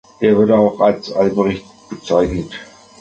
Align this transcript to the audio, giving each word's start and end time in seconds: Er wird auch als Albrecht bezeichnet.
Er 0.19 0.35
wird 0.35 0.49
auch 0.49 0.79
als 0.79 1.11
Albrecht 1.11 1.63
bezeichnet. 1.87 2.53